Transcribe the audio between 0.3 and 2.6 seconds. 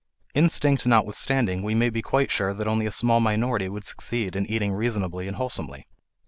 Instinct notwithstanding, we may be quite sure